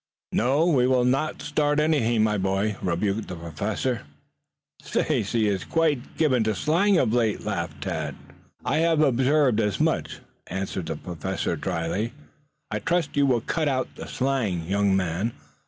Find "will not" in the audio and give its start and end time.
0.87-1.43